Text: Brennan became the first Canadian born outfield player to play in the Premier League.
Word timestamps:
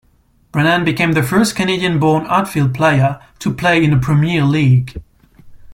Brennan 0.51 0.83
became 0.83 1.11
the 1.11 1.21
first 1.21 1.55
Canadian 1.55 1.99
born 1.99 2.25
outfield 2.25 2.73
player 2.73 3.19
to 3.37 3.53
play 3.53 3.83
in 3.83 3.91
the 3.91 3.97
Premier 3.99 4.43
League. 4.43 4.99